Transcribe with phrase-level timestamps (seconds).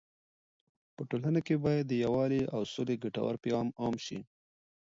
[0.95, 4.19] په ټولنه کې باید د یووالي او سولې ګټور پیغام عام سي.